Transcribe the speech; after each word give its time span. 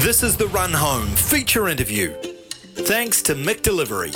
This 0.00 0.22
is 0.22 0.34
the 0.34 0.46
Run 0.46 0.72
Home 0.72 1.08
feature 1.08 1.68
interview. 1.68 2.14
Thanks 2.14 3.20
to 3.20 3.34
Mick 3.34 3.60
Delivery. 3.60 4.12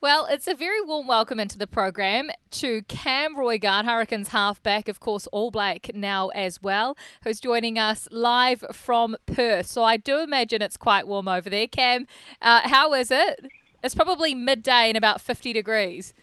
Well, 0.00 0.26
it's 0.30 0.48
a 0.48 0.54
very 0.54 0.80
warm 0.80 1.06
welcome 1.06 1.38
into 1.38 1.58
the 1.58 1.66
program 1.66 2.30
to 2.52 2.80
Cam 2.84 3.36
Roigard, 3.36 3.84
Hurricanes 3.84 4.28
halfback, 4.28 4.88
of 4.88 4.98
course, 4.98 5.26
All 5.26 5.50
Black 5.50 5.90
now 5.94 6.28
as 6.28 6.62
well, 6.62 6.96
who's 7.22 7.38
joining 7.38 7.78
us 7.78 8.08
live 8.10 8.64
from 8.72 9.14
Perth. 9.26 9.66
So 9.66 9.84
I 9.84 9.98
do 9.98 10.20
imagine 10.20 10.62
it's 10.62 10.78
quite 10.78 11.06
warm 11.06 11.28
over 11.28 11.50
there. 11.50 11.66
Cam, 11.66 12.06
uh, 12.40 12.62
how 12.64 12.94
is 12.94 13.10
it? 13.10 13.44
It's 13.84 13.94
probably 13.94 14.34
midday 14.34 14.88
and 14.88 14.96
about 14.96 15.20
50 15.20 15.52
degrees. 15.52 16.14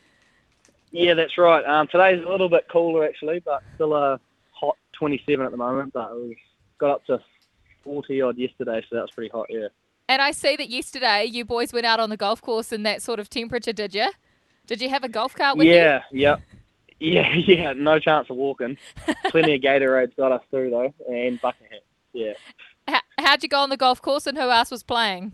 Yeah, 0.89 1.13
that's 1.13 1.37
right. 1.37 1.63
Um, 1.63 1.87
today's 1.91 2.25
a 2.25 2.27
little 2.27 2.49
bit 2.49 2.65
cooler 2.67 3.05
actually, 3.05 3.43
but 3.45 3.61
still 3.75 3.93
a 3.93 4.19
hot 4.53 4.75
27 4.93 5.45
at 5.45 5.51
the 5.51 5.57
moment. 5.57 5.93
But 5.93 6.15
we 6.15 6.35
got 6.79 6.89
up 6.89 7.05
to 7.05 7.19
40 7.87 8.21
odd 8.21 8.37
yesterday, 8.37 8.81
so 8.89 8.97
that 8.97 9.03
was 9.03 9.11
pretty 9.11 9.29
hot. 9.29 9.45
Yeah. 9.49 9.67
And 10.09 10.21
I 10.21 10.31
see 10.31 10.57
that 10.57 10.69
yesterday 10.69 11.23
you 11.25 11.45
boys 11.45 11.71
went 11.71 11.85
out 11.85 12.01
on 12.01 12.09
the 12.09 12.17
golf 12.17 12.41
course 12.41 12.73
in 12.73 12.83
that 12.83 13.01
sort 13.01 13.19
of 13.19 13.29
temperature, 13.29 13.71
did 13.71 13.95
you? 13.95 14.09
Did 14.65 14.81
you 14.81 14.89
have 14.89 15.05
a 15.05 15.09
golf 15.09 15.33
cart 15.33 15.57
with 15.57 15.67
yeah, 15.67 16.01
you? 16.11 16.19
Yeah, 16.19 16.35
yeah, 16.99 17.33
yeah. 17.47 17.73
No 17.73 17.97
chance 17.99 18.29
of 18.29 18.35
walking. 18.35 18.77
Plenty 19.29 19.55
of 19.55 19.61
Gatorades 19.61 20.15
got 20.17 20.33
us 20.33 20.41
through 20.49 20.71
though, 20.71 20.93
and 21.09 21.39
bucket 21.39 21.67
hats. 21.71 21.83
Yeah. 22.11 22.33
How, 22.87 22.99
how'd 23.17 23.43
you 23.43 23.49
go 23.49 23.59
on 23.59 23.69
the 23.69 23.77
golf 23.77 24.01
course, 24.01 24.27
and 24.27 24.37
who 24.37 24.49
else 24.49 24.69
was 24.69 24.83
playing? 24.83 25.31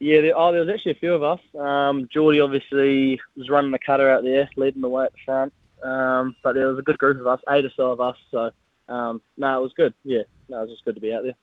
Yeah, 0.00 0.20
there, 0.20 0.36
oh, 0.36 0.52
there 0.52 0.62
was 0.62 0.70
actually 0.72 0.92
a 0.92 0.96
few 0.96 1.14
of 1.14 1.22
us. 1.22 1.40
Um, 1.58 2.08
Geordie 2.12 2.40
obviously 2.40 3.20
was 3.36 3.48
running 3.48 3.70
the 3.70 3.78
cutter 3.78 4.10
out 4.10 4.24
there, 4.24 4.48
leading 4.56 4.82
the 4.82 4.88
way 4.88 5.04
at 5.04 5.12
the 5.12 5.18
front. 5.24 5.52
Um, 5.82 6.36
but 6.42 6.54
there 6.54 6.68
was 6.68 6.78
a 6.78 6.82
good 6.82 6.98
group 6.98 7.20
of 7.20 7.26
us, 7.26 7.40
eight 7.50 7.64
or 7.64 7.70
so 7.76 7.92
of 7.92 8.00
us. 8.00 8.16
So, 8.30 8.50
um, 8.88 9.22
no, 9.36 9.58
it 9.58 9.62
was 9.62 9.72
good. 9.76 9.94
Yeah, 10.04 10.22
no, 10.52 10.58
it 10.58 10.68
was 10.68 10.70
just 10.70 10.84
good 10.84 10.94
to 10.94 11.00
be 11.00 11.12
out 11.12 11.24
there. 11.24 11.34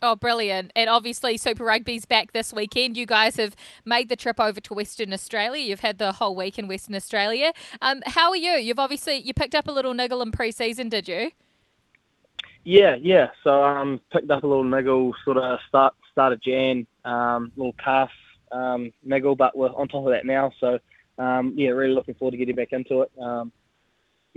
Oh, 0.00 0.14
brilliant. 0.14 0.70
And 0.76 0.88
obviously, 0.88 1.36
Super 1.36 1.64
Rugby's 1.64 2.04
back 2.04 2.32
this 2.32 2.52
weekend. 2.52 2.96
You 2.96 3.04
guys 3.04 3.34
have 3.36 3.56
made 3.84 4.08
the 4.08 4.14
trip 4.14 4.38
over 4.38 4.60
to 4.60 4.74
Western 4.74 5.12
Australia. 5.12 5.64
You've 5.64 5.80
had 5.80 5.98
the 5.98 6.12
whole 6.12 6.36
week 6.36 6.56
in 6.56 6.68
Western 6.68 6.94
Australia. 6.94 7.52
Um, 7.82 8.02
how 8.06 8.30
are 8.30 8.36
you? 8.36 8.52
You've 8.52 8.78
obviously, 8.78 9.16
you 9.16 9.34
picked 9.34 9.56
up 9.56 9.66
a 9.66 9.72
little 9.72 9.94
niggle 9.94 10.22
in 10.22 10.30
pre-season, 10.30 10.88
did 10.88 11.08
you? 11.08 11.32
Yeah, 12.62 12.94
yeah. 13.00 13.30
So 13.42 13.64
um, 13.64 14.00
picked 14.12 14.30
up 14.30 14.44
a 14.44 14.46
little 14.46 14.62
niggle 14.62 15.14
sort 15.24 15.38
of 15.38 15.58
start 15.66 15.94
start 16.12 16.32
of 16.32 16.42
Jan, 16.42 16.86
um, 17.04 17.50
little 17.56 17.74
calf 17.82 18.10
um, 18.52 18.92
niggle, 19.04 19.34
but 19.34 19.56
we're 19.56 19.68
on 19.68 19.88
top 19.88 20.06
of 20.06 20.12
that 20.12 20.26
now. 20.26 20.52
So 20.60 20.78
um, 21.18 21.54
yeah, 21.56 21.70
really 21.70 21.94
looking 21.94 22.14
forward 22.14 22.32
to 22.32 22.36
getting 22.36 22.56
back 22.56 22.72
into 22.72 23.02
it. 23.02 23.10
Um, 23.20 23.52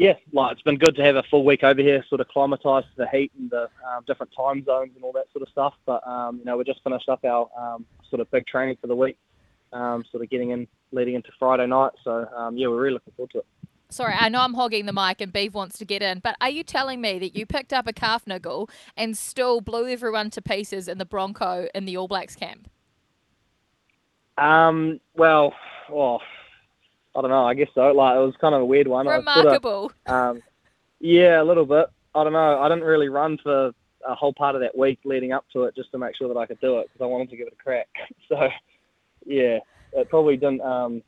yeah, 0.01 0.13
like 0.33 0.53
it's 0.53 0.63
been 0.63 0.79
good 0.79 0.95
to 0.95 1.03
have 1.03 1.15
a 1.15 1.21
full 1.29 1.45
week 1.45 1.63
over 1.63 1.79
here, 1.79 2.03
sort 2.09 2.21
of 2.21 2.27
climatise 2.27 2.81
to 2.81 2.97
the 2.97 3.07
heat 3.09 3.31
and 3.37 3.51
the 3.51 3.69
um, 3.87 4.03
different 4.07 4.31
time 4.35 4.65
zones 4.65 4.93
and 4.95 5.03
all 5.03 5.11
that 5.11 5.27
sort 5.31 5.43
of 5.43 5.49
stuff. 5.49 5.75
But 5.85 6.05
um, 6.07 6.39
you 6.39 6.45
know, 6.45 6.57
we 6.57 6.63
just 6.63 6.81
finished 6.83 7.07
up 7.07 7.23
our 7.23 7.47
um, 7.55 7.85
sort 8.09 8.19
of 8.19 8.31
big 8.31 8.47
training 8.47 8.77
for 8.81 8.87
the 8.87 8.95
week, 8.95 9.19
um, 9.71 10.03
sort 10.09 10.23
of 10.23 10.29
getting 10.31 10.49
in, 10.49 10.67
leading 10.91 11.13
into 11.13 11.29
Friday 11.37 11.67
night. 11.67 11.91
So 12.03 12.27
um, 12.35 12.57
yeah, 12.57 12.67
we're 12.67 12.81
really 12.81 12.93
looking 12.95 13.13
forward 13.15 13.29
to 13.33 13.37
it. 13.39 13.45
Sorry, 13.89 14.15
I 14.17 14.29
know 14.29 14.39
I'm 14.39 14.55
hogging 14.55 14.87
the 14.87 14.93
mic 14.93 15.21
and 15.21 15.31
Beav 15.31 15.53
wants 15.53 15.77
to 15.77 15.85
get 15.85 16.01
in, 16.01 16.17
but 16.17 16.35
are 16.41 16.49
you 16.49 16.63
telling 16.63 16.99
me 16.99 17.19
that 17.19 17.35
you 17.35 17.45
picked 17.45 17.71
up 17.71 17.85
a 17.85 17.93
calf 17.93 18.25
niggle 18.25 18.71
and 18.97 19.15
still 19.15 19.61
blew 19.61 19.87
everyone 19.87 20.31
to 20.31 20.41
pieces 20.41 20.87
in 20.87 20.97
the 20.97 21.05
Bronco 21.05 21.67
in 21.75 21.85
the 21.85 21.95
All 21.95 22.07
Blacks 22.07 22.35
camp? 22.35 22.71
Um, 24.39 24.99
well, 25.15 25.53
well, 25.91 26.23
I 27.15 27.21
don't 27.21 27.29
know. 27.29 27.45
I 27.45 27.53
guess 27.53 27.69
so. 27.75 27.81
Like 27.81 28.15
it 28.15 28.19
was 28.19 28.35
kind 28.39 28.55
of 28.55 28.61
a 28.61 28.65
weird 28.65 28.87
one. 28.87 29.07
Remarkable. 29.07 29.89
Sort 29.89 30.07
of, 30.07 30.13
um, 30.13 30.43
yeah, 30.99 31.41
a 31.41 31.43
little 31.43 31.65
bit. 31.65 31.87
I 32.15 32.23
don't 32.23 32.33
know. 32.33 32.59
I 32.59 32.69
didn't 32.69 32.83
really 32.83 33.09
run 33.09 33.37
for 33.41 33.71
a 34.07 34.15
whole 34.15 34.33
part 34.33 34.55
of 34.55 34.61
that 34.61 34.77
week 34.77 34.99
leading 35.03 35.31
up 35.31 35.45
to 35.53 35.63
it 35.63 35.75
just 35.75 35.91
to 35.91 35.97
make 35.97 36.15
sure 36.15 36.27
that 36.27 36.39
I 36.39 36.45
could 36.45 36.59
do 36.59 36.79
it 36.79 36.87
because 36.87 37.03
I 37.03 37.07
wanted 37.07 37.29
to 37.29 37.37
give 37.37 37.47
it 37.47 37.53
a 37.59 37.63
crack. 37.63 37.87
So, 38.29 38.47
yeah, 39.25 39.59
it 39.91 40.09
probably 40.09 40.37
didn't. 40.37 40.61
Um, 40.61 41.03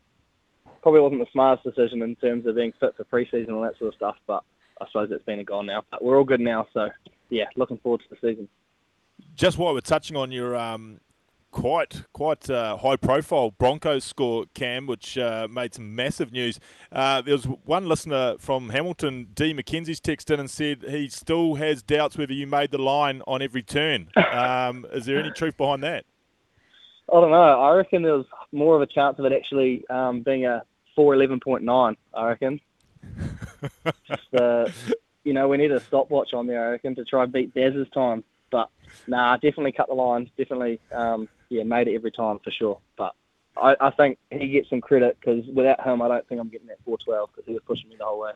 probably 0.82 1.00
wasn't 1.00 1.22
the 1.22 1.32
smartest 1.32 1.64
decision 1.64 2.02
in 2.02 2.18
terms 2.18 2.46
of 2.46 2.56
being 2.56 2.74
fit 2.78 2.94
for 2.98 3.06
preseason 3.06 3.48
and 3.48 3.52
all 3.52 3.62
that 3.62 3.78
sort 3.80 3.94
of 3.94 3.96
stuff. 3.96 4.18
But 4.28 4.44
I 4.82 4.86
suppose 4.88 5.10
it's 5.10 5.24
been 5.24 5.40
a 5.40 5.44
gone 5.46 5.66
now. 5.66 5.84
But 5.90 6.04
we're 6.04 6.18
all 6.18 6.26
good 6.26 6.42
now. 6.42 6.68
So, 6.74 6.90
yeah, 7.30 7.46
looking 7.56 7.78
forward 7.78 8.02
to 8.02 8.06
the 8.10 8.18
season. 8.18 8.50
Just 9.36 9.58
while 9.58 9.74
we're 9.74 9.80
touching 9.80 10.18
on 10.18 10.32
your 10.34 10.58
um, 10.58 11.00
quite 11.54 12.04
quite 12.14 12.50
uh, 12.50 12.76
high 12.78 12.98
profile 12.98 13.52
Broncos 13.52 14.04
score, 14.04 14.46
Cam, 14.54 14.88
which 14.88 15.18
uh, 15.18 15.48
made 15.50 15.74
some 15.74 15.96
massive 15.96 16.34
news. 16.34 16.60
Uh, 16.92 17.22
there 17.22 17.34
was 17.34 17.46
one 17.46 17.88
listener 17.88 18.36
from 18.40 18.70
Hamilton, 18.70 19.30
D. 19.34 19.54
McKenzie's 19.54 20.02
texted 20.02 20.32
in 20.32 20.40
and 20.42 20.50
said 20.50 20.84
he 20.84 21.08
still 21.08 21.56
has 21.56 21.82
doubts 21.82 22.18
whether 22.18 22.34
you 22.34 22.48
made 22.48 22.72
the 22.72 22.80
line 22.80 23.22
on 23.28 23.42
every 23.42 23.64
turn. 23.64 24.10
Um, 24.34 24.88
is 24.92 25.06
there 25.06 25.20
any 25.20 25.30
truth 25.30 25.58
behind 25.58 25.84
that? 25.84 26.06
I 27.08 27.14
don't 27.14 27.30
know. 27.30 27.62
I 27.62 27.76
reckon 27.76 28.02
there 28.02 28.16
was 28.16 28.26
more 28.52 28.76
of 28.76 28.82
a 28.82 28.88
chance 28.88 29.20
of 29.20 29.26
it 29.26 29.32
actually 29.32 29.86
um, 29.90 30.22
being 30.22 30.48
a 30.48 30.64
411.9, 30.98 31.96
I 32.16 32.26
reckon. 32.26 32.60
Just, 34.08 34.34
uh, 34.34 34.70
you 35.24 35.34
know, 35.34 35.48
we 35.48 35.58
need 35.58 35.72
a 35.72 35.80
stopwatch 35.82 36.34
on 36.34 36.48
there, 36.48 36.66
I 36.66 36.72
reckon, 36.72 36.96
to 36.96 37.06
try 37.06 37.24
and 37.24 37.32
beat 37.32 37.54
Daz's 37.54 37.88
time. 37.94 38.24
But 38.50 38.70
nah, 39.08 39.36
definitely 39.36 39.74
cut 39.74 39.88
the 39.88 39.94
line. 39.94 40.30
Definitely, 40.38 40.80
um, 40.92 41.30
yeah, 41.50 41.64
made 41.64 41.88
it 41.88 41.96
every 41.96 42.12
time 42.12 42.40
for 42.44 42.52
sure. 42.52 42.80
But 42.98 43.14
I, 43.58 43.76
I 43.80 43.92
think 43.92 44.18
he 44.32 44.50
gets 44.50 44.70
some 44.70 44.82
credit 44.82 45.18
because 45.20 45.46
without 45.54 45.86
him, 45.86 46.02
I 46.02 46.08
don't 46.08 46.28
think 46.28 46.42
I'm 46.42 46.50
getting 46.50 46.68
that 46.68 46.80
412 46.86 47.30
because 47.34 47.48
he 47.48 47.54
was 47.54 47.62
pushing 47.66 47.90
me 47.90 47.96
the 47.98 48.06
whole 48.06 48.20
way. 48.20 48.32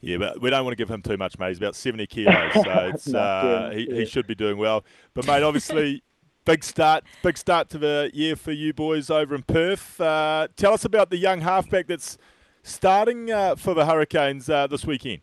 Yeah, 0.00 0.18
but 0.18 0.40
we 0.40 0.50
don't 0.50 0.64
want 0.64 0.72
to 0.72 0.76
give 0.76 0.90
him 0.90 1.02
too 1.02 1.16
much, 1.16 1.38
mate. 1.38 1.48
He's 1.48 1.58
about 1.58 1.74
70 1.74 2.06
kilos, 2.06 2.52
so 2.52 2.62
it's, 2.94 3.08
no, 3.08 3.18
uh, 3.18 3.70
he, 3.70 3.88
yeah. 3.88 4.00
he 4.00 4.04
should 4.04 4.26
be 4.26 4.34
doing 4.34 4.58
well. 4.58 4.84
But, 5.14 5.26
mate, 5.26 5.42
obviously, 5.42 6.02
big 6.44 6.62
start 6.62 7.02
big 7.24 7.36
start 7.36 7.68
to 7.68 7.76
the 7.76 8.08
year 8.14 8.36
for 8.36 8.52
you 8.52 8.72
boys 8.72 9.10
over 9.10 9.34
in 9.34 9.42
Perth. 9.42 10.00
Uh, 10.00 10.48
tell 10.56 10.72
us 10.72 10.84
about 10.84 11.10
the 11.10 11.16
young 11.16 11.40
halfback 11.40 11.88
that's 11.88 12.18
starting 12.62 13.30
uh, 13.30 13.56
for 13.56 13.74
the 13.74 13.84
Hurricanes 13.84 14.48
uh, 14.48 14.66
this 14.66 14.84
weekend. 14.84 15.20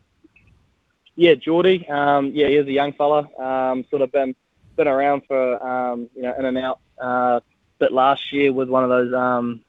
Yeah, 1.16 1.34
Jordi. 1.34 1.88
Um, 1.90 2.32
yeah, 2.34 2.48
he's 2.48 2.66
a 2.66 2.72
young 2.72 2.92
fella. 2.92 3.28
Um, 3.38 3.84
sort 3.90 4.02
of 4.02 4.12
been 4.12 4.34
been 4.76 4.88
around 4.88 5.22
for 5.26 5.66
um, 5.66 6.08
you 6.14 6.22
know 6.22 6.34
in 6.38 6.44
and 6.44 6.58
out. 6.58 6.80
Uh, 6.98 7.40
bit 7.78 7.92
last 7.92 8.32
year 8.32 8.52
with 8.52 8.68
one 8.68 8.84
of 8.84 8.90
those 8.90 9.12
um, 9.12 9.60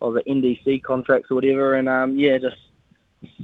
or 0.00 0.12
the 0.12 0.22
NDC 0.22 0.82
contracts 0.82 1.30
or 1.30 1.36
whatever, 1.36 1.74
and 1.74 1.88
um, 1.88 2.18
yeah, 2.18 2.38
just 2.38 2.56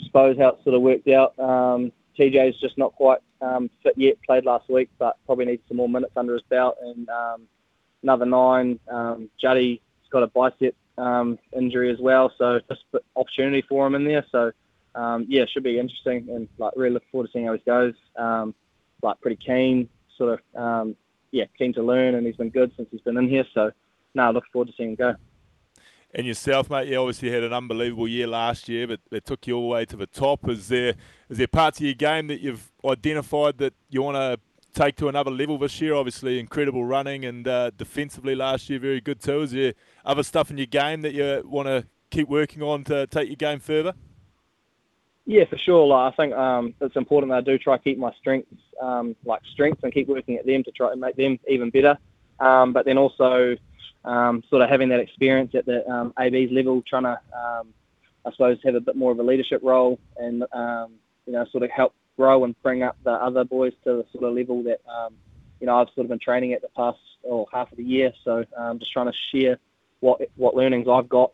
suppose 0.05 0.37
how 0.38 0.49
it 0.50 0.59
sort 0.65 0.75
of 0.75 0.83
worked 0.83 1.09
out. 1.09 1.38
Um, 1.38 1.93
TJ's 2.19 2.61
just 2.61 2.77
not 2.77 2.94
quite 2.94 3.21
um, 3.41 3.71
fit 3.82 3.94
yet. 3.97 4.16
Played 4.27 4.44
last 4.44 4.69
week, 4.69 4.91
but 4.99 5.16
probably 5.27 5.47
needs 5.47 5.62
some 5.69 5.78
more 5.78 5.88
minutes 5.88 6.12
under 6.16 6.34
his 6.34 6.43
belt. 6.49 6.77
And 6.82 7.09
um, 7.09 7.43
another 8.03 8.27
nine. 8.27 8.78
Um, 8.88 9.31
Juddy's 9.41 9.81
got 10.11 10.22
a 10.22 10.27
bicep 10.27 10.77
um, 10.99 11.38
injury 11.56 11.91
as 11.91 11.99
well, 11.99 12.32
so 12.37 12.61
just 12.69 12.82
opportunity 13.16 13.62
for 13.69 13.87
him 13.87 13.94
in 13.94 14.05
there. 14.05 14.25
So 14.31 14.53
um, 14.94 15.27
yeah, 15.28 15.44
should 15.47 15.62
be 15.62 15.78
interesting, 15.78 16.28
and 16.31 16.49
like 16.59 16.75
really 16.77 16.94
look 16.94 17.05
forward 17.11 17.28
to 17.28 17.32
seeing 17.32 17.47
how 17.47 17.55
he 17.55 17.59
goes. 17.61 17.94
Um, 18.16 18.55
like 19.03 19.21
pretty 19.21 19.38
keen, 19.44 19.88
sort 20.16 20.38
of 20.38 20.61
um, 20.62 20.97
yeah, 21.32 21.44
keen 21.59 21.72
to 21.75 21.82
learn, 21.82 22.15
and 22.15 22.26
he's 22.26 22.37
been 22.37 22.50
good 22.50 22.70
since 22.76 22.88
he's 22.91 23.00
been 23.00 23.16
in 23.16 23.28
here. 23.28 23.44
So 23.53 23.72
now 24.15 24.26
nah, 24.26 24.31
looking 24.31 24.50
forward 24.53 24.69
to 24.69 24.75
seeing 24.76 24.91
him 24.91 24.97
go. 24.97 25.15
And 26.15 26.26
yourself, 26.26 26.69
mate, 26.69 26.88
you 26.88 26.98
obviously 26.98 27.31
had 27.31 27.43
an 27.43 27.54
unbelievable 27.54 28.06
year 28.06 28.26
last 28.26 28.69
year, 28.69 28.87
but 28.87 29.00
it 29.10 29.25
took 29.25 29.47
you 29.47 29.56
all 29.56 29.62
the 29.62 29.69
way 29.69 29.84
to 29.87 29.97
the 29.97 30.06
top. 30.06 30.47
Is 30.48 30.69
there 30.69 30.94
is 31.31 31.38
there 31.38 31.47
parts 31.47 31.81
of 31.81 31.87
your 31.87 31.94
game 31.94 32.26
that 32.26 32.41
you've 32.41 32.70
identified 32.84 33.56
that 33.59 33.72
you 33.88 34.03
want 34.03 34.16
to 34.16 34.38
take 34.78 34.97
to 34.97 35.09
another 35.09 35.31
level 35.31 35.56
this 35.56 35.81
year? 35.81 35.94
Obviously, 35.94 36.38
incredible 36.38 36.84
running 36.84 37.25
and 37.25 37.49
uh, 37.49 37.70
defensively 37.70 38.34
last 38.34 38.69
year, 38.69 38.78
very 38.78 39.00
good 39.00 39.20
too. 39.20 39.41
Is 39.41 39.53
there 39.53 39.72
other 40.04 40.22
stuff 40.22 40.50
in 40.50 40.59
your 40.59 40.66
game 40.66 41.00
that 41.00 41.14
you 41.14 41.43
want 41.47 41.69
to 41.69 41.87
keep 42.10 42.28
working 42.28 42.62
on 42.62 42.84
to 42.84 43.06
take 43.06 43.28
your 43.28 43.37
game 43.37 43.59
further? 43.59 43.94
Yeah, 45.25 45.44
for 45.44 45.56
sure. 45.56 45.87
Like, 45.87 46.12
I 46.12 46.16
think 46.16 46.34
um, 46.34 46.75
it's 46.81 46.97
important 46.97 47.31
that 47.31 47.38
I 47.38 47.41
do 47.43 47.59
try 47.59 47.77
to 47.77 47.83
keep 47.83 47.99
my 47.99 48.12
strengths 48.19 48.53
um, 48.81 49.15
like 49.25 49.41
strengths 49.53 49.83
and 49.84 49.93
keep 49.93 50.09
working 50.09 50.37
at 50.37 50.47
them 50.47 50.65
to 50.65 50.72
try 50.72 50.91
and 50.91 51.00
make 51.00 51.17
them 51.17 51.38
even 51.49 51.70
better. 51.70 51.96
Um, 52.41 52.73
but 52.73 52.85
then 52.85 52.99
also 52.99 53.56
um, 54.05 54.43
sort 54.50 54.62
of 54.62 54.69
having 54.69 54.88
that 54.88 54.99
experience 54.99 55.55
at 55.55 55.64
the 55.64 55.88
um, 55.88 56.12
AB's 56.19 56.50
level, 56.50 56.82
trying 56.88 57.05
to, 57.05 57.20
um, 57.37 57.69
I 58.26 58.32
suppose, 58.32 58.58
have 58.64 58.75
a 58.75 58.81
bit 58.81 58.96
more 58.96 59.12
of 59.12 59.19
a 59.20 59.23
leadership 59.23 59.61
role 59.62 59.99
and, 60.17 60.44
you 61.26 61.32
know, 61.32 61.46
sort 61.52 61.62
of 61.62 61.70
help 61.70 61.94
grow 62.17 62.43
and 62.44 62.61
bring 62.62 62.82
up 62.82 62.96
the 63.05 63.12
other 63.12 63.44
boys 63.44 63.73
to 63.85 63.99
the 63.99 64.06
sort 64.12 64.25
of 64.25 64.35
level 64.35 64.64
that, 64.64 64.81
you 65.61 65.67
know, 65.67 65.76
I've 65.76 65.88
sort 65.94 66.05
of 66.05 66.08
been 66.08 66.19
training 66.19 66.52
at 66.52 66.62
the 66.62 66.69
past 66.76 66.99
or 67.23 67.46
half 67.52 67.70
of 67.70 67.79
the 67.79 67.85
year. 67.85 68.12
So 68.25 68.44
um, 68.56 68.81
just 68.81 68.93
trying 68.93 69.06
to 69.06 69.17
share 69.31 69.58
what 70.00 70.20
what 70.35 70.56
learnings 70.56 70.88
I've 70.91 71.08
got, 71.08 71.31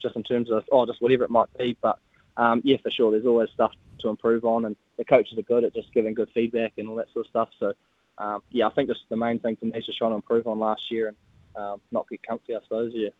just 0.00 0.14
in 0.14 0.22
terms 0.22 0.48
of, 0.52 0.62
oh, 0.70 0.86
just 0.86 1.02
whatever 1.02 1.24
it 1.24 1.30
might 1.30 1.48
be. 1.58 1.76
But 1.82 1.98
um, 2.36 2.60
yeah, 2.64 2.76
for 2.82 2.90
sure, 2.90 3.10
there's 3.10 3.26
always 3.26 3.48
stuff 3.54 3.72
to 4.00 4.08
improve 4.08 4.44
on, 4.44 4.64
and 4.64 4.76
the 4.98 5.04
coaches 5.04 5.38
are 5.38 5.42
good 5.42 5.64
at 5.64 5.74
just 5.74 5.92
giving 5.92 6.14
good 6.14 6.28
feedback 6.34 6.72
and 6.78 6.88
all 6.88 6.96
that 6.96 7.06
sort 7.12 7.26
of 7.26 7.30
stuff. 7.30 7.48
So 7.58 7.72
um, 8.18 8.42
yeah, 8.50 8.66
I 8.66 8.70
think 8.70 8.88
just 8.88 9.00
the 9.08 9.16
main 9.16 9.38
thing 9.38 9.56
for 9.56 9.66
me 9.66 9.78
is 9.78 9.86
just 9.86 9.98
trying 9.98 10.12
to 10.12 10.16
improve 10.16 10.46
on 10.46 10.58
last 10.58 10.82
year 10.90 11.08
and 11.08 11.16
um, 11.56 11.80
not 11.90 12.08
get 12.08 12.20
comfy, 12.26 12.54
I 12.54 12.58
suppose. 12.62 12.92
Yeah. 12.94 13.10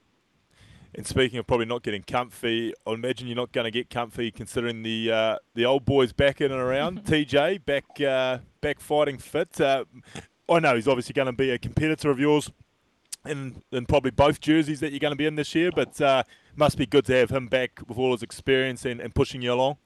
And 0.95 1.07
speaking 1.07 1.39
of 1.39 1.47
probably 1.47 1.67
not 1.67 1.83
getting 1.83 2.03
comfy, 2.03 2.73
I 2.87 2.93
imagine 2.93 3.27
you're 3.27 3.37
not 3.37 3.53
going 3.53 3.67
to 3.67 3.71
get 3.71 3.91
comfy 3.91 4.31
considering 4.31 4.83
the 4.83 5.13
uh, 5.13 5.37
the 5.55 5.67
old 5.67 5.85
boys 5.85 6.13
back 6.13 6.41
in 6.41 6.51
and 6.53 6.61
around. 6.61 7.05
TJ 7.05 7.65
back 7.65 8.01
uh, 8.01 8.39
back 8.61 8.81
fighting 8.81 9.19
fit. 9.19 9.61
Uh, 9.61 9.85
I 10.49 10.61
know 10.61 10.75
he's 10.75 10.89
obviously 10.89 11.13
going 11.13 11.27
to 11.27 11.33
be 11.33 11.51
a 11.51 11.59
competitor 11.59 12.11
of 12.11 12.19
yours 12.19 12.51
in, 13.27 13.63
in 13.73 13.85
probably 13.87 14.13
both 14.13 14.41
jerseys 14.41 14.81
that 14.81 14.93
you're 14.93 15.01
going 15.01 15.13
to 15.13 15.17
be 15.17 15.27
in 15.27 15.35
this 15.35 15.55
year, 15.55 15.71
but 15.75 16.01
uh, 16.01 16.23
must 16.57 16.79
be 16.79 16.87
good 16.87 17.05
to 17.07 17.15
have 17.15 17.31
him 17.31 17.47
back 17.49 17.81
with 17.87 17.99
all 17.99 18.13
his 18.13 18.23
experience 18.23 18.85
and, 18.85 19.01
and 19.01 19.15
pushing 19.15 19.43
you 19.43 19.53
along. 19.53 19.77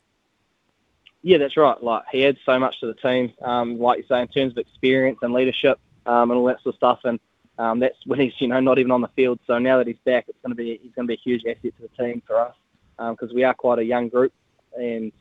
Yeah, 1.22 1.38
that's 1.38 1.56
right. 1.56 1.82
Like 1.82 2.04
he 2.10 2.24
adds 2.24 2.38
so 2.46 2.58
much 2.58 2.80
to 2.80 2.86
the 2.86 2.94
team. 2.94 3.32
Um, 3.42 3.78
like 3.78 3.98
you 3.98 4.04
say, 4.08 4.22
in 4.22 4.28
terms 4.28 4.52
of 4.52 4.58
experience 4.58 5.18
and 5.22 5.34
leadership 5.34 5.78
um, 6.06 6.30
and 6.30 6.38
all 6.38 6.46
that 6.46 6.62
sort 6.62 6.74
of 6.74 6.78
stuff. 6.78 7.00
And 7.04 7.20
um, 7.58 7.78
that's 7.78 7.96
when 8.06 8.20
he's 8.20 8.32
you 8.38 8.48
know 8.48 8.60
not 8.60 8.78
even 8.78 8.90
on 8.90 9.02
the 9.02 9.08
field. 9.08 9.38
So 9.46 9.58
now 9.58 9.78
that 9.78 9.86
he's 9.86 9.98
back, 10.04 10.26
it's 10.28 10.38
going 10.42 10.50
to 10.50 10.56
be 10.56 10.80
he's 10.82 10.92
going 10.94 11.06
to 11.06 11.08
be 11.08 11.14
a 11.14 11.22
huge 11.22 11.42
asset 11.44 11.74
to 11.76 11.82
the 11.82 12.02
team 12.02 12.22
for 12.26 12.40
us 12.40 12.54
because 12.96 13.30
um, 13.30 13.34
we 13.34 13.44
are 13.44 13.54
quite 13.54 13.78
a 13.78 13.84
young 13.84 14.08
group. 14.08 14.32
And 14.78 15.12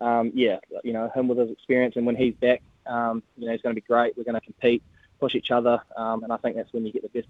um, 0.00 0.32
yeah, 0.34 0.58
you 0.82 0.92
know 0.92 1.10
him 1.14 1.28
with 1.28 1.38
his 1.38 1.50
experience 1.50 1.96
and 1.96 2.06
when 2.06 2.16
he's 2.16 2.34
back, 2.34 2.62
um, 2.86 3.22
you 3.36 3.46
know 3.46 3.52
he's 3.52 3.60
going 3.60 3.74
to 3.74 3.80
be 3.80 3.86
great. 3.86 4.16
We're 4.16 4.24
going 4.24 4.34
to 4.34 4.40
compete, 4.40 4.82
push 5.20 5.34
each 5.34 5.50
other, 5.50 5.80
and 5.96 6.32
I 6.32 6.36
think 6.38 6.56
that's 6.56 6.72
when 6.72 6.86
you 6.86 6.92
get 6.92 7.02
the 7.02 7.20
best, 7.20 7.28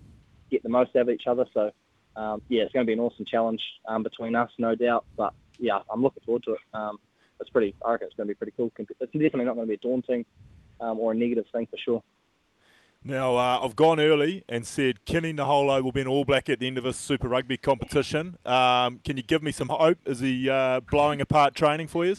get 0.50 0.62
the 0.62 0.68
most 0.68 0.94
out 0.94 1.02
of 1.02 1.10
each 1.10 1.26
other. 1.26 1.46
So 1.52 1.72
yeah, 2.16 2.62
it's 2.62 2.72
going 2.72 2.84
to 2.84 2.88
be 2.88 2.92
an 2.92 3.00
awesome 3.00 3.24
challenge 3.24 3.60
between 4.02 4.34
us, 4.34 4.50
no 4.58 4.74
doubt. 4.74 5.04
But 5.16 5.34
yeah, 5.58 5.78
I'm 5.90 6.02
looking 6.02 6.22
forward 6.24 6.44
to 6.44 6.52
it 6.52 6.58
it's 7.40 7.50
pretty. 7.50 7.74
I 7.84 7.92
reckon 7.92 8.06
it's 8.06 8.16
going 8.16 8.26
to 8.26 8.34
be 8.34 8.38
pretty 8.38 8.52
cool. 8.56 8.72
It's 8.78 9.12
definitely 9.12 9.44
not 9.44 9.54
going 9.54 9.66
to 9.66 9.68
be 9.68 9.74
a 9.74 9.88
daunting 9.88 10.24
um, 10.80 10.98
or 10.98 11.12
a 11.12 11.14
negative 11.14 11.44
thing 11.52 11.66
for 11.70 11.76
sure. 11.76 12.02
Now, 13.06 13.36
uh, 13.36 13.60
I've 13.62 13.76
gone 13.76 14.00
early 14.00 14.44
and 14.48 14.66
said 14.66 15.04
Kini 15.04 15.34
Naholo 15.34 15.82
will 15.82 15.92
be 15.92 16.00
an 16.00 16.06
All 16.06 16.24
Black 16.24 16.48
at 16.48 16.60
the 16.60 16.66
end 16.66 16.78
of 16.78 16.84
this 16.84 16.96
Super 16.96 17.28
Rugby 17.28 17.58
competition. 17.58 18.38
Um, 18.46 19.00
can 19.04 19.18
you 19.18 19.22
give 19.22 19.42
me 19.42 19.52
some 19.52 19.68
hope? 19.68 19.98
Is 20.06 20.20
he 20.20 20.48
uh, 20.48 20.80
blowing 20.80 21.20
apart 21.20 21.54
training 21.54 21.88
for 21.88 22.06
you? 22.06 22.16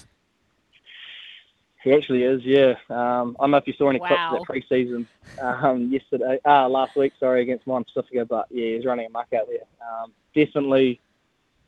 He 1.85 1.93
actually 1.93 2.23
is, 2.23 2.43
yeah. 2.43 2.73
Um, 2.89 3.37
I 3.39 3.43
don't 3.43 3.51
know 3.51 3.57
if 3.57 3.67
you 3.67 3.73
saw 3.73 3.89
any 3.89 3.99
wow. 3.99 4.07
clips 4.07 4.21
of 4.23 4.39
that 4.39 4.45
pre-season 4.47 5.07
um, 5.39 5.91
yesterday, 5.91 6.39
uh, 6.43 6.67
last 6.67 6.95
week, 6.95 7.13
sorry, 7.19 7.43
against 7.43 7.67
Moana 7.67 7.85
Pacifica, 7.85 8.25
but 8.25 8.47
yeah, 8.49 8.75
he's 8.75 8.85
running 8.85 9.05
a 9.05 9.09
muck 9.09 9.27
out 9.37 9.47
there. 9.47 9.59
Um, 9.87 10.11
definitely 10.33 10.99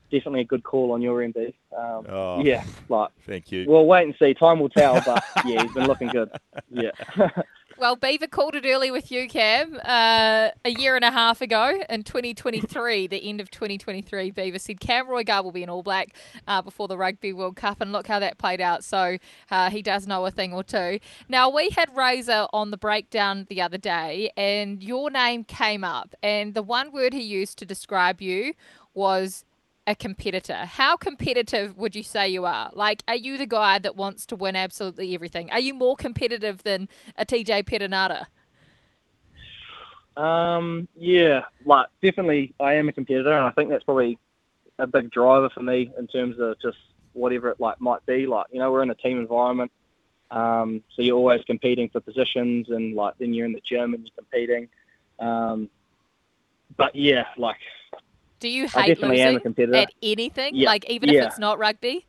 definitely 0.10 0.42
a 0.42 0.46
good 0.46 0.64
call 0.64 0.92
on 0.94 1.04
your 1.04 1.22
end, 1.22 1.36
Dave. 1.36 1.54
Um, 1.78 2.08
oh, 2.10 2.42
yeah, 2.44 2.64
like 2.90 3.12
thank 3.28 3.52
you. 3.52 3.66
We'll 3.68 3.86
wait 3.86 4.06
and 4.06 4.16
see. 4.18 4.34
Time 4.34 4.60
will 4.60 4.70
tell, 4.70 5.00
but 5.06 5.24
yeah, 5.46 5.62
he's 5.62 5.74
been 5.74 5.86
looking 5.86 6.08
good. 6.08 6.32
Yeah. 6.72 6.92
well, 7.78 7.96
Beaver 7.96 8.28
called 8.28 8.56
it 8.56 8.66
early 8.66 8.92
with 8.92 9.12
you, 9.12 9.28
Cam, 9.28 9.80
uh, 9.84 10.50
a 10.66 10.70
year 10.70 10.96
and 10.96 11.06
a 11.06 11.12
half 11.12 11.42
ago 11.42 11.80
in 11.90 12.04
2023, 12.04 13.08
the 13.08 13.30
end 13.30 13.40
of 13.40 13.52
2023. 13.52 14.32
Beaver 14.32 14.60
said 14.60 14.80
Cam 14.80 15.08
Roigard 15.08 15.44
will 15.44 15.52
be 15.52 15.64
an 15.64 15.70
All 15.70 15.84
Black 15.84 16.16
uh, 16.48 16.62
before 16.62 16.88
the 16.88 16.98
Rugby 16.98 17.34
World 17.34 17.56
Cup, 17.56 17.80
and 17.82 17.92
look 17.92 18.08
how 18.08 18.20
that 18.20 18.38
played 18.38 18.62
out. 18.62 18.84
So 18.84 19.18
uh, 19.52 19.70
he 19.70 19.82
does 19.82 20.08
know 20.08 20.26
a 20.26 20.32
thing 20.32 20.54
or 20.54 20.64
two. 20.64 21.00
Now 21.30 21.50
we 21.50 21.70
had 21.70 21.96
Razor 21.96 22.48
on 22.52 22.72
the 22.72 22.78
breakdown 22.78 23.46
the 23.50 23.62
other 23.62 23.78
day, 23.78 24.32
and 24.36 24.84
your 24.84 25.12
name 25.12 25.44
came 25.44 25.84
up, 25.84 26.16
and 26.24 26.54
the 26.54 26.64
one 26.64 26.92
word 26.92 27.14
he 27.14 27.22
used 27.22 27.58
to 27.60 27.66
describe 27.66 28.22
you 28.22 28.54
was 28.94 29.46
a 29.88 29.96
competitor. 29.96 30.66
How 30.66 30.98
competitive 30.98 31.78
would 31.78 31.96
you 31.96 32.04
say 32.04 32.28
you 32.28 32.46
are? 32.46 32.70
Like, 32.74 33.04
are 33.08 33.16
you 33.16 33.38
the 33.38 33.48
guy 33.48 33.80
that 33.80 33.96
wants 33.96 34.26
to 34.28 34.36
win 34.36 34.58
absolutely 34.58 35.16
everything? 35.16 35.50
Are 35.50 35.62
you 35.62 35.74
more 35.74 35.96
competitive 35.96 36.62
than 36.64 36.90
a 37.18 37.26
TJ 37.26 37.64
Perenara? 37.64 38.26
Um, 40.22 40.90
yeah, 40.96 41.44
like 41.66 41.88
definitely, 42.04 42.54
I 42.60 42.74
am 42.74 42.90
a 42.90 42.92
competitor, 42.92 43.32
and 43.32 43.46
I 43.46 43.52
think 43.52 43.70
that's 43.70 43.84
probably 43.86 44.20
a 44.78 44.86
big 44.86 45.10
driver 45.10 45.50
for 45.50 45.62
me 45.62 45.92
in 45.98 46.08
terms 46.08 46.38
of 46.40 46.60
just 46.62 46.78
whatever 47.14 47.50
it 47.50 47.60
like 47.60 47.80
might 47.80 48.06
be. 48.06 48.28
Like, 48.28 48.48
you 48.52 48.60
know, 48.60 48.72
we're 48.72 48.84
in 48.84 48.90
a 48.90 48.96
team 48.96 49.20
environment, 49.20 49.72
um, 50.32 50.84
so 50.96 51.02
you're 51.02 51.16
always 51.16 51.44
competing 51.46 51.90
for 51.90 52.02
positions, 52.02 52.70
and 52.70 52.94
like 52.94 53.14
then 53.20 53.34
you're 53.34 53.46
in 53.46 53.54
the 53.54 53.62
gym 53.62 53.94
and 53.94 54.04
you're 54.04 54.16
competing. 54.18 54.68
Um, 55.20 55.70
but 56.76 56.96
yeah, 56.96 57.26
like 57.38 57.58
do 58.40 58.48
you 58.48 58.68
hate 58.68 59.02
losing 59.02 59.42
at 59.76 59.94
anything? 60.02 60.56
Yeah. 60.56 60.68
Like 60.68 60.90
even 60.90 61.10
yeah. 61.10 61.22
if 61.22 61.28
it's 61.28 61.40
not 61.40 61.60
rugby? 61.60 62.06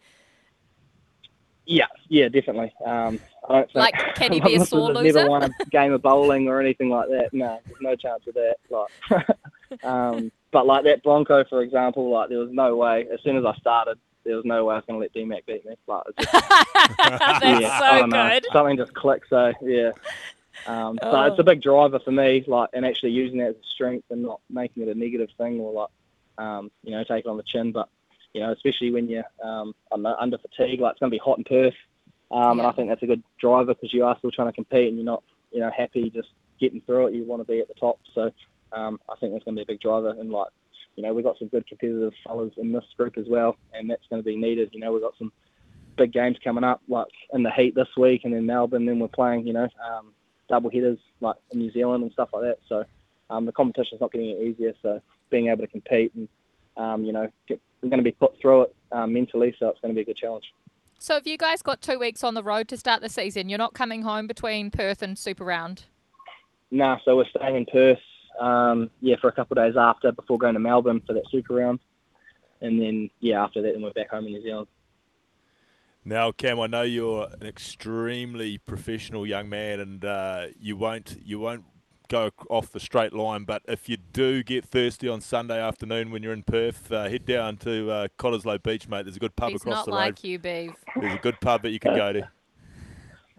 Yeah, 1.69 1.84
yeah, 2.08 2.28
definitely. 2.28 2.72
Um, 2.84 3.20
I 3.46 3.52
don't 3.52 3.72
think, 3.72 3.75
like, 3.75 4.14
can 4.14 4.32
you 4.32 4.40
be 4.40 4.54
a 4.56 4.64
sore 4.64 4.90
loser? 4.90 5.19
Never 5.19 5.30
won 5.30 5.42
a 5.44 5.50
game 5.70 5.92
of 5.92 6.00
bowling 6.00 6.48
or 6.48 6.60
anything 6.60 6.88
like 6.88 7.10
that. 7.10 7.28
No, 7.32 7.60
there's 7.66 7.80
no 7.82 7.94
chance 7.94 8.22
of 8.26 8.34
that. 8.34 8.56
Like, 8.70 9.84
um, 9.84 10.32
but 10.50 10.66
like 10.66 10.84
that 10.84 11.02
Bronco, 11.02 11.44
for 11.44 11.60
example, 11.60 12.10
like 12.10 12.30
there 12.30 12.38
was 12.38 12.50
no 12.50 12.75
way. 12.75 13.06
As 13.12 13.20
soon 13.22 13.36
as 13.36 13.44
I 13.44 13.54
started, 13.56 13.98
there 14.25 14.36
was 14.36 14.46
no 14.46 14.64
way 14.64 14.75
I 14.75 14.78
was 14.78 14.84
going 14.86 14.98
to 14.98 15.02
let 15.02 15.14
DMAC 15.14 15.44
beat 15.44 15.66
me. 15.66 15.75
Like, 15.86 16.04
just, 16.19 16.32
That's 16.32 17.44
yeah, 17.44 17.78
so 17.78 18.06
good. 18.06 18.10
Know, 18.10 18.40
something 18.52 18.76
just 18.78 18.94
clicked. 18.94 19.28
So 19.28 19.52
yeah. 19.60 19.90
Um, 20.66 20.98
oh. 21.02 21.12
So 21.12 21.22
it's 21.25 21.38
a 21.38 21.44
big 21.44 21.60
driver 21.60 21.98
for 21.98 22.12
me, 22.12 22.44
like, 22.46 22.70
and 22.72 22.86
actually 22.86 23.10
using 23.10 23.38
that 23.38 23.50
as 23.50 23.56
a 23.56 23.69
strength 23.75 24.06
and 24.10 24.22
not 24.22 24.40
making 24.50 24.84
it 24.84 24.88
a 24.88 24.98
negative 24.98 25.28
thing 25.36 25.60
or 25.60 25.72
like 25.72 25.90
um, 26.38 26.70
you 26.82 26.93
know, 26.93 27.05
take 27.05 27.25
it 27.25 27.29
on 27.29 27.37
the 27.37 27.43
chin. 27.43 27.73
But 27.73 27.88
you 28.32 28.40
know, 28.40 28.52
especially 28.52 28.90
when 28.90 29.08
you're 29.08 29.25
um, 29.43 29.75
under 29.93 30.38
fatigue, 30.38 30.81
like 30.81 30.93
it's 30.93 31.00
going 31.00 31.11
to 31.11 31.14
be 31.14 31.23
hot 31.23 31.38
in 31.38 31.44
Perth, 31.44 31.75
um, 32.31 32.58
yeah. 32.58 32.64
and 32.64 32.67
I 32.67 32.73
think 32.73 32.88
that's 32.88 33.02
a 33.02 33.06
good 33.06 33.23
driver 33.40 33.75
because 33.75 33.93
you 33.93 34.05
are 34.05 34.17
still 34.19 34.31
trying 34.31 34.49
to 34.49 34.52
compete 34.52 34.88
and 34.88 34.96
you're 34.96 35.05
not, 35.05 35.23
you 35.52 35.61
know, 35.61 35.70
happy 35.76 36.11
just 36.11 36.29
getting 36.61 36.81
through 36.82 37.08
it. 37.08 37.14
You 37.14 37.25
want 37.25 37.40
to 37.40 37.50
be 37.50 37.61
at 37.61 37.69
the 37.69 37.75
top. 37.75 37.99
So 38.14 38.31
um, 38.73 39.00
I 39.08 39.17
think 39.17 39.32
that's 39.32 39.44
going 39.44 39.56
to 39.56 39.61
be 39.61 39.62
a 39.62 39.75
big 39.75 39.81
driver. 39.81 40.11
And 40.11 40.31
like, 40.31 40.49
you 40.96 41.02
know, 41.02 41.14
we've 41.14 41.25
got 41.25 41.38
some 41.38 41.49
good 41.49 41.67
competitive 41.67 42.12
fellas 42.25 42.52
in 42.56 42.73
this 42.73 42.85
group 42.96 43.17
as 43.19 43.26
well, 43.29 43.56
and 43.73 43.88
that's 43.90 44.06
going 44.11 44.20
to 44.20 44.26
be 44.26 44.37
needed. 44.37 44.70
You 44.73 44.81
know, 44.81 44.93
we've 44.93 45.02
got 45.02 45.17
some 45.19 45.32
big 45.96 46.12
games 46.12 46.37
coming 46.43 46.64
up, 46.64 46.82
like 46.88 47.08
in 47.32 47.43
the 47.43 47.50
heat 47.50 47.75
this 47.75 47.88
week, 47.96 48.23
and 48.25 48.35
then 48.35 48.46
Melbourne. 48.46 48.87
Then 48.87 48.99
we're 48.99 49.08
playing, 49.08 49.46
you 49.46 49.52
know, 49.52 49.69
um, 49.85 50.12
double 50.49 50.70
headers 50.70 50.99
like 51.20 51.37
in 51.50 51.58
New 51.58 51.70
Zealand 51.73 52.02
and 52.02 52.12
stuff 52.12 52.31
like 52.32 52.43
that. 52.43 52.58
So 52.69 52.85
um, 53.31 53.46
the 53.46 53.52
competition's 53.52 54.00
not 54.00 54.12
getting 54.12 54.31
any 54.31 54.50
easier. 54.50 54.75
So 54.82 55.00
being 55.30 55.48
able 55.48 55.62
to 55.62 55.66
compete 55.66 56.12
and 56.14 56.28
um, 56.76 57.04
you 57.04 57.12
know 57.12 57.28
get, 57.46 57.60
we're 57.82 57.88
going 57.88 57.98
to 57.98 58.04
be 58.04 58.12
put 58.12 58.38
through 58.40 58.62
it 58.62 58.75
um, 58.92 59.12
mentally, 59.12 59.54
so 59.58 59.69
it's 59.69 59.80
going 59.80 59.94
to 59.94 59.94
be 59.94 60.02
a 60.02 60.04
good 60.04 60.16
challenge. 60.16 60.52
So 60.98 61.14
have 61.14 61.26
you 61.26 61.38
guys 61.38 61.62
got 61.62 61.80
two 61.80 61.98
weeks 61.98 62.25
on 62.25 62.34
the 62.34 62.42
road 62.42 62.66
to 62.69 62.76
start 62.76 63.02
the 63.02 63.08
season? 63.08 63.48
You're 63.48 63.58
not 63.58 63.72
coming 63.72 64.02
home 64.02 64.26
between 64.26 64.70
Perth 64.70 65.00
and 65.00 65.16
Super 65.16 65.44
Round. 65.44 65.84
Nah, 66.70 66.98
so 67.04 67.16
we're 67.16 67.28
staying 67.36 67.56
in 67.56 67.66
Perth, 67.66 68.00
um, 68.40 68.90
yeah, 69.00 69.16
for 69.20 69.28
a 69.28 69.32
couple 69.32 69.58
of 69.58 69.64
days 69.64 69.76
after 69.78 70.10
before 70.12 70.38
going 70.38 70.54
to 70.54 70.60
Melbourne 70.60 71.00
for 71.06 71.12
that 71.12 71.25
Super 71.30 71.54
Round, 71.54 71.78
and 72.60 72.80
then 72.80 73.10
yeah, 73.20 73.42
after 73.42 73.62
that, 73.62 73.72
then 73.72 73.82
we're 73.82 73.92
back 73.92 74.10
home 74.10 74.26
in 74.26 74.32
New 74.32 74.42
Zealand. 74.42 74.66
Now, 76.04 76.32
Cam, 76.32 76.58
I 76.58 76.66
know 76.66 76.82
you're 76.82 77.28
an 77.40 77.46
extremely 77.46 78.58
professional 78.58 79.26
young 79.26 79.48
man, 79.48 79.78
and 79.78 80.04
uh, 80.04 80.46
you 80.58 80.76
won't 80.76 81.16
you 81.22 81.38
won't 81.38 81.64
go 82.08 82.31
off 82.49 82.70
the 82.70 82.80
straight 82.80 83.12
line. 83.12 83.44
But 83.44 83.62
if 83.66 83.88
you 83.88 83.97
do 84.12 84.42
get 84.42 84.64
thirsty 84.64 85.09
on 85.09 85.21
Sunday 85.21 85.61
afternoon 85.61 86.11
when 86.11 86.23
you're 86.23 86.32
in 86.32 86.42
Perth, 86.42 86.90
uh, 86.90 87.09
head 87.09 87.25
down 87.25 87.56
to 87.59 87.90
uh, 87.90 88.09
Cottesloe 88.18 88.62
Beach, 88.62 88.88
mate. 88.88 89.04
There's 89.04 89.16
a 89.16 89.21
good 89.21 89.37
pub 89.37 89.50
He's 89.50 89.61
across 89.61 89.85
the 89.85 89.92
road. 89.92 89.97
not 89.99 90.04
like 90.04 90.25
you, 90.25 90.38
Beav. 90.38 90.75
There's 91.00 91.14
a 91.14 91.18
good 91.18 91.40
pub 91.40 91.62
that 91.62 91.71
you 91.71 91.78
can 91.78 91.94
go 91.94 92.12
to. 92.12 92.28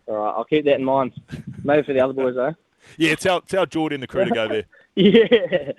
All 0.08 0.15
right, 0.15 0.34
I'll 0.36 0.46
keep 0.46 0.65
that 0.65 0.75
in 0.75 0.84
mind. 0.86 1.13
Maybe 1.63 1.84
for 1.84 1.93
the 1.93 2.00
other 2.00 2.13
boys, 2.13 2.36
though. 2.36 2.55
Yeah, 2.98 3.13
tell 3.15 3.41
tell 3.41 3.67
Jordi 3.67 3.93
and 3.93 4.01
the 4.01 4.08
crew 4.08 4.25
to 4.25 4.32
go 4.32 4.48
there. 4.48 4.63
yeah. 4.96 5.74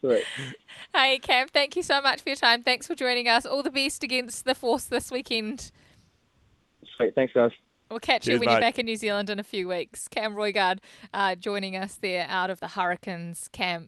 Sweet. 0.00 0.24
Hey, 0.94 1.18
Cam, 1.18 1.48
thank 1.48 1.76
you 1.76 1.82
so 1.82 2.00
much 2.00 2.22
for 2.22 2.30
your 2.30 2.36
time. 2.36 2.62
Thanks 2.62 2.86
for 2.86 2.94
joining 2.94 3.28
us. 3.28 3.44
All 3.44 3.62
the 3.62 3.70
best 3.70 4.02
against 4.02 4.44
the 4.44 4.54
Force 4.54 4.84
this 4.84 5.10
weekend. 5.10 5.70
Sweet. 6.96 7.14
Thanks, 7.14 7.34
guys. 7.34 7.50
We'll 7.90 8.00
catch 8.00 8.24
Cheers, 8.24 8.34
you 8.34 8.40
when 8.40 8.46
mate. 8.48 8.52
you're 8.52 8.60
back 8.60 8.78
in 8.78 8.86
New 8.86 8.96
Zealand 8.96 9.30
in 9.30 9.38
a 9.38 9.44
few 9.44 9.68
weeks. 9.68 10.08
Cam 10.08 10.34
Roigard 10.34 10.78
uh, 11.14 11.34
joining 11.36 11.74
us 11.76 11.94
there 11.94 12.26
out 12.28 12.50
of 12.50 12.60
the 12.60 12.68
Hurricanes 12.68 13.48
camp 13.52 13.86